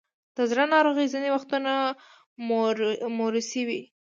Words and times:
د 0.37 0.39
زړه 0.51 0.63
ناروغۍ 0.73 1.07
ځینې 1.13 1.29
وختونه 1.35 1.71
موروثي 3.17 3.61
وي. 3.67 3.81